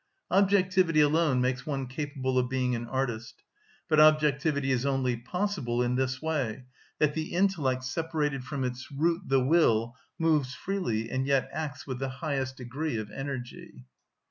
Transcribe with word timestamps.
Objectivity 0.31 0.99
alone 0.99 1.39
makes 1.41 1.63
one 1.67 1.85
capable 1.85 2.39
of 2.39 2.49
being 2.49 2.73
an 2.73 2.87
artist; 2.87 3.43
but 3.87 3.99
objectivity 3.99 4.71
is 4.71 4.83
only 4.83 5.15
possible 5.15 5.83
in 5.83 5.93
this 5.93 6.19
way, 6.19 6.65
that 6.97 7.13
the 7.13 7.33
intellect, 7.35 7.83
separated 7.83 8.43
from 8.43 8.63
its 8.63 8.91
root 8.91 9.21
the 9.27 9.45
will, 9.45 9.95
moves 10.17 10.55
freely, 10.55 11.11
and 11.11 11.27
yet 11.27 11.47
acts 11.51 11.85
with 11.85 11.99
the 11.99 12.09
highest 12.09 12.57
degree 12.57 12.97
of 12.97 13.11
energy. 13.11 13.85